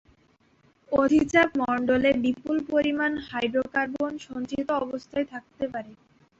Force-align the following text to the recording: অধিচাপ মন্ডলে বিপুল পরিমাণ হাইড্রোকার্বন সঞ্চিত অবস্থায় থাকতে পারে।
অধিচাপ 0.91 1.49
মন্ডলে 1.61 2.11
বিপুল 2.23 2.57
পরিমাণ 2.71 3.11
হাইড্রোকার্বন 3.27 4.11
সঞ্চিত 4.27 4.67
অবস্থায় 4.81 5.25
থাকতে 5.33 5.65
পারে। 5.73 5.91